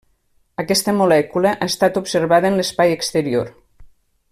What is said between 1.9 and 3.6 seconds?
observada en l'espai exterior.